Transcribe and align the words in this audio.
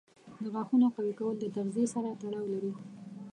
د 0.43 0.45
غاښونو 0.53 0.87
قوي 0.95 1.13
کول 1.19 1.35
د 1.39 1.45
تغذیې 1.55 1.85
سره 1.93 2.09
تړاو 2.21 2.51
لري. 2.53 2.71